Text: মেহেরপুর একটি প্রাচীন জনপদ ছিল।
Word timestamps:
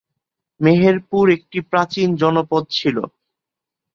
মেহেরপুর 0.61 1.25
একটি 1.29 1.59
প্রাচীন 1.71 2.09
জনপদ 2.15 2.63
ছিল। 2.71 2.97